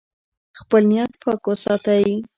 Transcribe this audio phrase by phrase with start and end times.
[0.59, 2.05] خپل نیت پاک وساتئ.